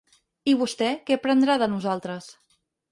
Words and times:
I 0.53 0.55
vostè, 0.61 0.89
què 1.11 1.21
prendrà 1.27 1.61
de 1.65 1.71
nosaltres? 1.77 2.35